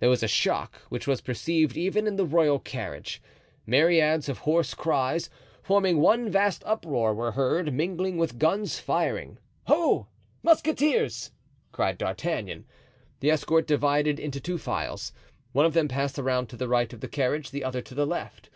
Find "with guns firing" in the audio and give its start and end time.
8.16-9.38